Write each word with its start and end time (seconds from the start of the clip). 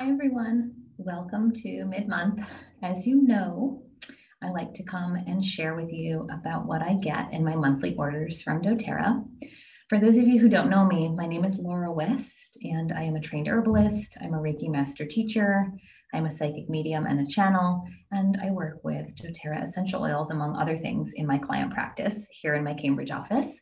Hi, 0.00 0.08
everyone. 0.08 0.72
Welcome 0.96 1.52
to 1.56 1.84
mid 1.84 2.08
month. 2.08 2.42
As 2.82 3.06
you 3.06 3.20
know, 3.20 3.82
I 4.42 4.48
like 4.48 4.72
to 4.72 4.82
come 4.82 5.14
and 5.14 5.44
share 5.44 5.74
with 5.74 5.92
you 5.92 6.26
about 6.32 6.64
what 6.64 6.80
I 6.80 6.94
get 6.94 7.30
in 7.34 7.44
my 7.44 7.54
monthly 7.54 7.94
orders 7.96 8.40
from 8.40 8.62
doTERRA. 8.62 9.22
For 9.90 10.00
those 10.00 10.16
of 10.16 10.26
you 10.26 10.40
who 10.40 10.48
don't 10.48 10.70
know 10.70 10.86
me, 10.86 11.10
my 11.10 11.26
name 11.26 11.44
is 11.44 11.58
Laura 11.58 11.92
West, 11.92 12.56
and 12.62 12.94
I 12.94 13.02
am 13.02 13.14
a 13.14 13.20
trained 13.20 13.46
herbalist. 13.46 14.16
I'm 14.22 14.32
a 14.32 14.38
Reiki 14.38 14.70
master 14.70 15.04
teacher. 15.04 15.70
I'm 16.14 16.24
a 16.24 16.30
psychic 16.30 16.70
medium 16.70 17.04
and 17.04 17.20
a 17.20 17.30
channel, 17.30 17.86
and 18.10 18.38
I 18.42 18.52
work 18.52 18.80
with 18.82 19.14
doTERRA 19.16 19.62
essential 19.64 20.02
oils, 20.02 20.30
among 20.30 20.56
other 20.56 20.78
things, 20.78 21.12
in 21.14 21.26
my 21.26 21.36
client 21.36 21.74
practice 21.74 22.26
here 22.40 22.54
in 22.54 22.64
my 22.64 22.72
Cambridge 22.72 23.10
office. 23.10 23.60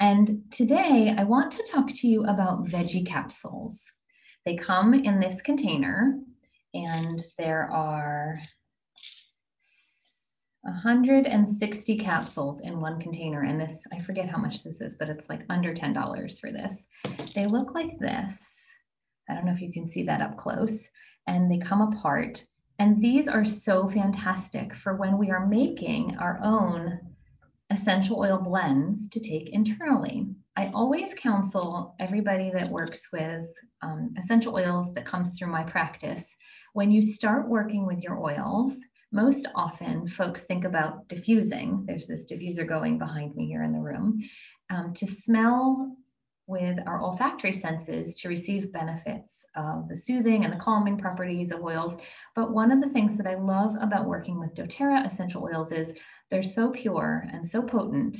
And 0.00 0.42
today 0.50 1.14
I 1.16 1.24
want 1.24 1.50
to 1.52 1.66
talk 1.72 1.88
to 1.94 2.06
you 2.06 2.24
about 2.24 2.66
veggie 2.66 3.06
capsules. 3.06 3.94
They 4.48 4.56
come 4.56 4.94
in 4.94 5.20
this 5.20 5.42
container, 5.42 6.18
and 6.72 7.20
there 7.36 7.70
are 7.70 8.40
160 10.62 11.98
capsules 11.98 12.60
in 12.62 12.80
one 12.80 12.98
container. 12.98 13.42
And 13.42 13.60
this, 13.60 13.86
I 13.92 14.00
forget 14.00 14.30
how 14.30 14.38
much 14.38 14.64
this 14.64 14.80
is, 14.80 14.94
but 14.94 15.10
it's 15.10 15.28
like 15.28 15.42
under 15.50 15.74
$10 15.74 16.40
for 16.40 16.50
this. 16.50 16.88
They 17.34 17.44
look 17.44 17.74
like 17.74 17.98
this. 17.98 18.74
I 19.28 19.34
don't 19.34 19.44
know 19.44 19.52
if 19.52 19.60
you 19.60 19.70
can 19.70 19.84
see 19.84 20.02
that 20.04 20.22
up 20.22 20.38
close. 20.38 20.88
And 21.26 21.50
they 21.50 21.58
come 21.58 21.82
apart. 21.82 22.42
And 22.78 23.02
these 23.02 23.28
are 23.28 23.44
so 23.44 23.86
fantastic 23.86 24.74
for 24.74 24.96
when 24.96 25.18
we 25.18 25.30
are 25.30 25.46
making 25.46 26.16
our 26.16 26.40
own 26.42 27.00
essential 27.68 28.18
oil 28.18 28.38
blends 28.38 29.10
to 29.10 29.20
take 29.20 29.50
internally. 29.50 30.26
I 30.58 30.72
always 30.74 31.14
counsel 31.14 31.94
everybody 32.00 32.50
that 32.50 32.66
works 32.66 33.12
with 33.12 33.46
um, 33.80 34.12
essential 34.18 34.56
oils 34.56 34.92
that 34.94 35.04
comes 35.04 35.38
through 35.38 35.52
my 35.52 35.62
practice. 35.62 36.36
When 36.72 36.90
you 36.90 37.00
start 37.00 37.48
working 37.48 37.86
with 37.86 38.02
your 38.02 38.18
oils, 38.18 38.76
most 39.12 39.46
often 39.54 40.08
folks 40.08 40.46
think 40.46 40.64
about 40.64 41.06
diffusing. 41.06 41.84
There's 41.86 42.08
this 42.08 42.26
diffuser 42.26 42.66
going 42.66 42.98
behind 42.98 43.36
me 43.36 43.46
here 43.46 43.62
in 43.62 43.72
the 43.72 43.78
room 43.78 44.20
um, 44.68 44.94
to 44.94 45.06
smell 45.06 45.96
with 46.48 46.80
our 46.88 47.02
olfactory 47.02 47.52
senses 47.52 48.18
to 48.18 48.28
receive 48.28 48.72
benefits 48.72 49.46
of 49.54 49.88
the 49.88 49.96
soothing 49.96 50.44
and 50.44 50.52
the 50.52 50.58
calming 50.58 50.98
properties 50.98 51.52
of 51.52 51.62
oils. 51.62 51.96
But 52.34 52.50
one 52.50 52.72
of 52.72 52.80
the 52.80 52.88
things 52.88 53.16
that 53.16 53.28
I 53.28 53.36
love 53.36 53.76
about 53.80 54.06
working 54.06 54.40
with 54.40 54.56
doTERRA 54.56 55.06
essential 55.06 55.44
oils 55.44 55.70
is 55.70 55.96
they're 56.32 56.42
so 56.42 56.70
pure 56.70 57.28
and 57.32 57.46
so 57.46 57.62
potent 57.62 58.18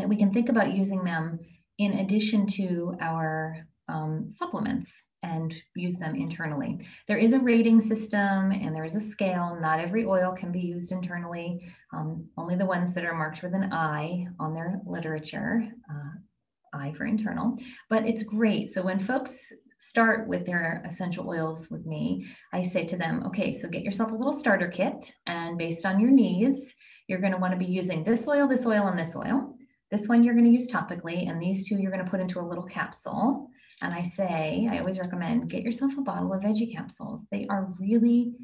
that 0.00 0.08
we 0.08 0.16
can 0.16 0.32
think 0.32 0.48
about 0.48 0.74
using 0.74 1.04
them 1.04 1.38
in 1.78 1.92
addition 1.94 2.46
to 2.46 2.96
our 3.00 3.56
um, 3.88 4.28
supplements 4.28 5.04
and 5.22 5.54
use 5.74 5.96
them 5.96 6.14
internally. 6.14 6.78
There 7.08 7.18
is 7.18 7.32
a 7.32 7.40
rating 7.40 7.80
system 7.80 8.52
and 8.52 8.74
there 8.74 8.84
is 8.84 8.96
a 8.96 9.00
scale. 9.00 9.58
Not 9.60 9.80
every 9.80 10.04
oil 10.04 10.32
can 10.32 10.52
be 10.52 10.60
used 10.60 10.92
internally, 10.92 11.68
um, 11.92 12.26
only 12.36 12.56
the 12.56 12.66
ones 12.66 12.94
that 12.94 13.04
are 13.04 13.14
marked 13.14 13.42
with 13.42 13.54
an 13.54 13.72
I 13.72 14.26
on 14.38 14.54
their 14.54 14.80
literature, 14.86 15.68
uh, 15.90 16.78
I 16.78 16.92
for 16.92 17.04
internal. 17.04 17.56
But 17.88 18.06
it's 18.06 18.22
great. 18.22 18.70
So 18.70 18.82
when 18.82 19.00
folks 19.00 19.52
start 19.78 20.28
with 20.28 20.46
their 20.46 20.82
essential 20.86 21.28
oils 21.28 21.68
with 21.70 21.84
me, 21.84 22.26
I 22.52 22.62
say 22.62 22.84
to 22.86 22.96
them, 22.96 23.24
okay, 23.26 23.52
so 23.52 23.68
get 23.68 23.82
yourself 23.82 24.12
a 24.12 24.14
little 24.14 24.32
starter 24.32 24.68
kit. 24.68 25.12
And 25.26 25.58
based 25.58 25.84
on 25.84 26.00
your 26.00 26.10
needs, 26.10 26.74
you're 27.08 27.20
going 27.20 27.32
to 27.32 27.38
want 27.38 27.52
to 27.52 27.58
be 27.58 27.66
using 27.66 28.04
this 28.04 28.28
oil, 28.28 28.46
this 28.46 28.66
oil, 28.66 28.86
and 28.86 28.98
this 28.98 29.16
oil. 29.16 29.56
This 29.90 30.08
one 30.08 30.22
you're 30.22 30.34
going 30.34 30.46
to 30.46 30.52
use 30.52 30.70
topically, 30.70 31.28
and 31.28 31.42
these 31.42 31.68
two 31.68 31.76
you're 31.76 31.90
going 31.90 32.04
to 32.04 32.10
put 32.10 32.20
into 32.20 32.40
a 32.40 32.42
little 32.46 32.64
capsule. 32.64 33.50
And 33.82 33.94
I 33.94 34.02
say, 34.02 34.68
I 34.70 34.78
always 34.78 34.98
recommend 34.98 35.50
get 35.50 35.62
yourself 35.62 35.96
a 35.98 36.02
bottle 36.02 36.32
of 36.32 36.42
veggie 36.42 36.72
capsules. 36.72 37.26
They 37.30 37.46
are 37.48 37.72
really, 37.78 38.34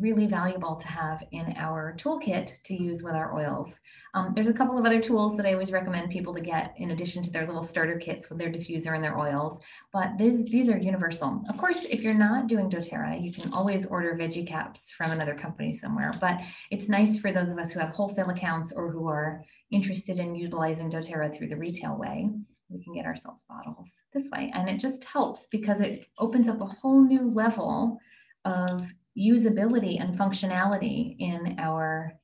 really 0.00 0.26
valuable 0.26 0.76
to 0.76 0.88
have 0.88 1.22
in 1.32 1.54
our 1.56 1.94
toolkit 1.96 2.62
to 2.64 2.74
use 2.74 3.02
with 3.02 3.14
our 3.14 3.34
oils. 3.34 3.80
Um, 4.14 4.32
there's 4.34 4.48
a 4.48 4.52
couple 4.52 4.78
of 4.78 4.84
other 4.84 5.00
tools 5.00 5.36
that 5.36 5.46
I 5.46 5.52
always 5.52 5.72
recommend 5.72 6.10
people 6.10 6.34
to 6.34 6.40
get 6.40 6.74
in 6.76 6.90
addition 6.90 7.22
to 7.22 7.30
their 7.30 7.46
little 7.46 7.62
starter 7.62 7.98
kits 7.98 8.28
with 8.28 8.38
their 8.38 8.50
diffuser 8.50 8.94
and 8.94 9.02
their 9.02 9.18
oils, 9.18 9.60
but 9.92 10.16
these, 10.18 10.44
these 10.46 10.68
are 10.68 10.78
universal. 10.78 11.42
Of 11.48 11.56
course, 11.56 11.84
if 11.84 12.02
you're 12.02 12.14
not 12.14 12.46
doing 12.46 12.68
doTERRA, 12.68 13.22
you 13.22 13.32
can 13.32 13.52
always 13.52 13.86
order 13.86 14.16
veggie 14.16 14.46
caps 14.46 14.90
from 14.90 15.10
another 15.10 15.34
company 15.34 15.72
somewhere, 15.72 16.12
but 16.20 16.38
it's 16.70 16.88
nice 16.88 17.18
for 17.18 17.32
those 17.32 17.50
of 17.50 17.58
us 17.58 17.72
who 17.72 17.80
have 17.80 17.90
wholesale 17.90 18.30
accounts 18.30 18.72
or 18.72 18.90
who 18.90 19.08
are 19.08 19.42
interested 19.70 20.18
in 20.18 20.34
utilizing 20.34 20.90
doTERRA 20.90 21.34
through 21.34 21.48
the 21.48 21.56
retail 21.56 21.96
way 21.96 22.28
we 22.70 22.82
can 22.82 22.94
get 22.94 23.06
ourselves 23.06 23.44
bottles 23.48 24.00
this 24.12 24.28
way. 24.30 24.50
And 24.54 24.68
it 24.68 24.78
just 24.78 25.04
helps 25.04 25.46
because 25.46 25.80
it 25.80 26.06
opens 26.18 26.48
up 26.48 26.60
a 26.60 26.66
whole 26.66 27.02
new 27.02 27.30
level 27.30 27.98
of 28.44 28.92
usability 29.16 30.00
and 30.00 30.18
functionality 30.18 31.16
in 31.18 31.56
our 31.58 32.14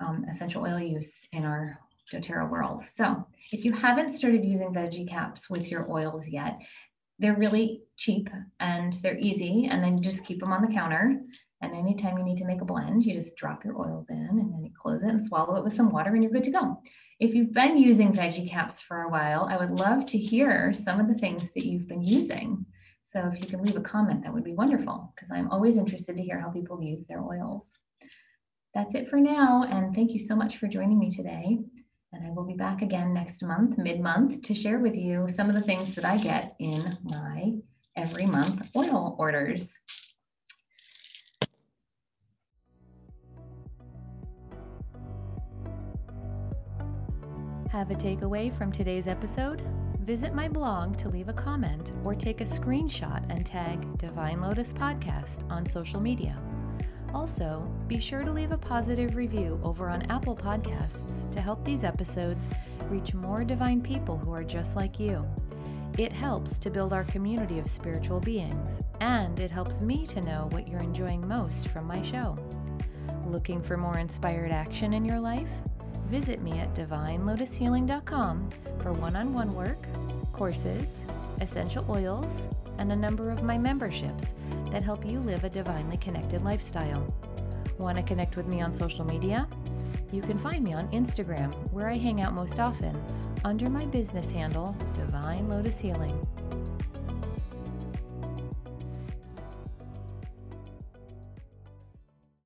um, 0.00 0.24
essential 0.28 0.62
oil 0.62 0.80
use 0.80 1.26
in 1.32 1.44
our 1.44 1.78
doTERRA 2.12 2.50
world. 2.50 2.82
So 2.88 3.26
if 3.52 3.64
you 3.64 3.72
haven't 3.72 4.10
started 4.10 4.44
using 4.44 4.72
veggie 4.72 5.08
caps 5.08 5.48
with 5.48 5.70
your 5.70 5.90
oils 5.90 6.28
yet, 6.28 6.58
they're 7.18 7.36
really 7.36 7.82
cheap 7.96 8.30
and 8.58 8.94
they're 8.94 9.18
easy. 9.18 9.68
And 9.70 9.84
then 9.84 9.98
you 9.98 10.02
just 10.02 10.24
keep 10.24 10.40
them 10.40 10.52
on 10.52 10.62
the 10.62 10.72
counter. 10.72 11.20
And 11.60 11.74
anytime 11.74 12.16
you 12.16 12.24
need 12.24 12.38
to 12.38 12.46
make 12.46 12.62
a 12.62 12.64
blend, 12.64 13.04
you 13.04 13.12
just 13.12 13.36
drop 13.36 13.64
your 13.64 13.78
oils 13.78 14.08
in 14.08 14.16
and 14.16 14.38
then 14.52 14.64
you 14.64 14.70
close 14.80 15.04
it 15.04 15.10
and 15.10 15.22
swallow 15.22 15.56
it 15.56 15.64
with 15.64 15.74
some 15.74 15.90
water 15.90 16.14
and 16.14 16.22
you're 16.22 16.32
good 16.32 16.44
to 16.44 16.50
go. 16.50 16.80
If 17.20 17.34
you've 17.34 17.52
been 17.52 17.76
using 17.76 18.14
veggie 18.14 18.48
caps 18.48 18.80
for 18.80 19.02
a 19.02 19.10
while, 19.10 19.46
I 19.50 19.58
would 19.58 19.78
love 19.78 20.06
to 20.06 20.18
hear 20.18 20.72
some 20.72 20.98
of 20.98 21.06
the 21.06 21.18
things 21.18 21.52
that 21.52 21.66
you've 21.66 21.86
been 21.86 22.02
using. 22.02 22.64
So 23.04 23.28
if 23.32 23.40
you 23.40 23.46
can 23.46 23.62
leave 23.62 23.76
a 23.76 23.80
comment, 23.80 24.22
that 24.22 24.32
would 24.32 24.44
be 24.44 24.54
wonderful 24.54 25.12
because 25.14 25.30
I'm 25.30 25.50
always 25.50 25.76
interested 25.76 26.16
to 26.16 26.22
hear 26.22 26.40
how 26.40 26.50
people 26.50 26.82
use 26.82 27.06
their 27.06 27.22
oils. 27.22 27.78
That's 28.74 28.94
it 28.94 29.08
for 29.08 29.18
now. 29.18 29.64
And 29.64 29.94
thank 29.94 30.12
you 30.12 30.20
so 30.20 30.36
much 30.36 30.58
for 30.58 30.68
joining 30.68 30.98
me 30.98 31.10
today. 31.10 31.58
And 32.12 32.26
I 32.26 32.30
will 32.30 32.44
be 32.44 32.54
back 32.54 32.82
again 32.82 33.12
next 33.14 33.42
month, 33.42 33.78
mid 33.78 34.00
month, 34.00 34.42
to 34.42 34.54
share 34.54 34.78
with 34.78 34.96
you 34.96 35.28
some 35.28 35.48
of 35.48 35.54
the 35.54 35.60
things 35.60 35.94
that 35.94 36.04
I 36.04 36.18
get 36.18 36.54
in 36.58 36.98
my 37.02 37.54
every 37.96 38.26
month 38.26 38.68
oil 38.76 39.16
orders. 39.18 39.78
Have 47.70 47.92
a 47.92 47.94
takeaway 47.94 48.56
from 48.56 48.72
today's 48.72 49.06
episode? 49.06 49.62
Visit 50.04 50.34
my 50.34 50.48
blog 50.48 50.96
to 50.96 51.10
leave 51.10 51.28
a 51.28 51.32
comment 51.34 51.92
or 52.04 52.14
take 52.14 52.40
a 52.40 52.44
screenshot 52.44 53.22
and 53.28 53.44
tag 53.44 53.98
Divine 53.98 54.40
Lotus 54.40 54.72
Podcast 54.72 55.48
on 55.50 55.66
social 55.66 56.00
media. 56.00 56.40
Also, 57.12 57.70
be 57.86 58.00
sure 58.00 58.24
to 58.24 58.32
leave 58.32 58.50
a 58.50 58.58
positive 58.58 59.14
review 59.14 59.60
over 59.62 59.90
on 59.90 60.02
Apple 60.10 60.34
Podcasts 60.34 61.30
to 61.30 61.40
help 61.40 61.64
these 61.64 61.84
episodes 61.84 62.48
reach 62.88 63.12
more 63.12 63.44
divine 63.44 63.82
people 63.82 64.16
who 64.16 64.32
are 64.32 64.42
just 64.42 64.74
like 64.74 64.98
you. 64.98 65.24
It 65.98 66.12
helps 66.12 66.58
to 66.60 66.70
build 66.70 66.94
our 66.94 67.04
community 67.04 67.58
of 67.58 67.68
spiritual 67.68 68.20
beings, 68.20 68.80
and 69.00 69.38
it 69.38 69.50
helps 69.50 69.82
me 69.82 70.06
to 70.06 70.22
know 70.22 70.48
what 70.52 70.66
you're 70.66 70.80
enjoying 70.80 71.28
most 71.28 71.68
from 71.68 71.86
my 71.86 72.00
show. 72.00 72.38
Looking 73.26 73.60
for 73.60 73.76
more 73.76 73.98
inspired 73.98 74.50
action 74.50 74.94
in 74.94 75.04
your 75.04 75.20
life? 75.20 75.50
Visit 76.10 76.42
me 76.42 76.58
at 76.58 76.74
divinelotushealing.com 76.74 78.50
for 78.80 78.92
one 78.92 79.14
on 79.14 79.32
one 79.32 79.54
work, 79.54 79.78
courses, 80.32 81.06
essential 81.40 81.86
oils, 81.88 82.48
and 82.78 82.90
a 82.90 82.96
number 82.96 83.30
of 83.30 83.44
my 83.44 83.56
memberships 83.56 84.34
that 84.72 84.82
help 84.82 85.06
you 85.06 85.20
live 85.20 85.44
a 85.44 85.48
divinely 85.48 85.96
connected 85.98 86.42
lifestyle. 86.42 87.14
Want 87.78 87.96
to 87.96 88.02
connect 88.02 88.36
with 88.36 88.46
me 88.46 88.60
on 88.60 88.72
social 88.72 89.04
media? 89.04 89.46
You 90.10 90.22
can 90.22 90.36
find 90.36 90.64
me 90.64 90.72
on 90.72 90.88
Instagram, 90.88 91.52
where 91.72 91.88
I 91.88 91.96
hang 91.96 92.20
out 92.20 92.34
most 92.34 92.58
often, 92.58 93.00
under 93.44 93.70
my 93.70 93.86
business 93.86 94.32
handle, 94.32 94.76
Divine 94.94 95.48
Lotus 95.48 95.78
Healing. 95.78 96.26